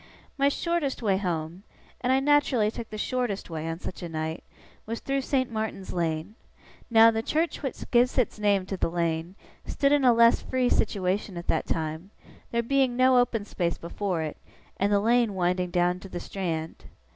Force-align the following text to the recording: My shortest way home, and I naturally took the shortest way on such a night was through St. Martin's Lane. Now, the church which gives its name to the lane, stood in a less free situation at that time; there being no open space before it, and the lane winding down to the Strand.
My 0.35 0.49
shortest 0.49 1.03
way 1.03 1.17
home, 1.17 1.61
and 2.01 2.11
I 2.11 2.19
naturally 2.19 2.71
took 2.71 2.89
the 2.89 2.97
shortest 2.97 3.51
way 3.51 3.67
on 3.69 3.79
such 3.79 4.01
a 4.01 4.09
night 4.09 4.43
was 4.87 4.99
through 4.99 5.21
St. 5.21 5.51
Martin's 5.51 5.93
Lane. 5.93 6.33
Now, 6.89 7.11
the 7.11 7.21
church 7.21 7.61
which 7.61 7.83
gives 7.91 8.17
its 8.17 8.39
name 8.39 8.65
to 8.65 8.77
the 8.77 8.89
lane, 8.89 9.35
stood 9.67 9.91
in 9.91 10.03
a 10.03 10.11
less 10.11 10.41
free 10.41 10.69
situation 10.69 11.37
at 11.37 11.45
that 11.49 11.67
time; 11.67 12.09
there 12.49 12.63
being 12.63 12.97
no 12.97 13.19
open 13.19 13.45
space 13.45 13.77
before 13.77 14.23
it, 14.23 14.37
and 14.77 14.91
the 14.91 14.99
lane 14.99 15.35
winding 15.35 15.69
down 15.69 15.99
to 15.99 16.09
the 16.09 16.19
Strand. 16.19 16.85